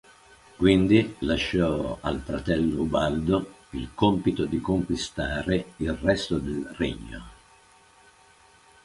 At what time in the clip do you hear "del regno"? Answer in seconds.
6.39-7.25